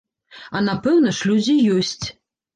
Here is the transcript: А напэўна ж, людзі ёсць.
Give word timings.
А 0.59 0.61
напэўна 0.69 1.13
ж, 1.19 1.29
людзі 1.33 1.57
ёсць. 1.77 2.05